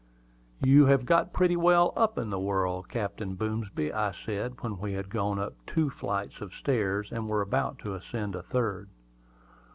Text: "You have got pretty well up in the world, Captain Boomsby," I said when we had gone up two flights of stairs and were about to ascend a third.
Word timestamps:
"You 0.63 0.87
have 0.87 1.05
got 1.05 1.31
pretty 1.31 1.55
well 1.55 1.93
up 1.95 2.17
in 2.17 2.31
the 2.31 2.39
world, 2.39 2.89
Captain 2.89 3.35
Boomsby," 3.35 3.93
I 3.93 4.13
said 4.25 4.59
when 4.61 4.79
we 4.79 4.93
had 4.93 5.11
gone 5.11 5.37
up 5.37 5.53
two 5.67 5.91
flights 5.91 6.41
of 6.41 6.55
stairs 6.55 7.09
and 7.11 7.29
were 7.29 7.43
about 7.43 7.77
to 7.83 7.93
ascend 7.93 8.33
a 8.35 8.41
third. 8.41 8.89